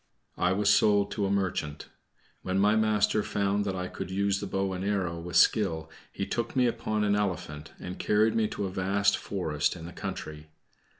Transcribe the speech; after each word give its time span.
I 0.39 0.51
was 0.53 0.71
sold 0.71 1.11
to 1.11 1.27
a 1.27 1.29
merchant. 1.29 1.89
When 2.41 2.57
my 2.57 2.75
master 2.75 3.21
found 3.21 3.65
that 3.65 3.75
I 3.75 3.87
could 3.87 4.09
use 4.09 4.39
the 4.39 4.47
bow 4.47 4.73
and 4.73 4.83
arrow 4.83 5.19
with 5.19 5.35
skill, 5.35 5.91
he 6.11 6.25
took 6.25 6.55
me 6.55 6.65
upon 6.65 7.03
an 7.03 7.15
elephant, 7.15 7.71
and 7.79 7.99
carried 7.99 8.33
me 8.33 8.47
to 8.47 8.65
a 8.65 8.71
vast 8.71 9.15
forest 9.15 9.75
in 9.75 9.85
the 9.85 9.93
country. 9.93 10.47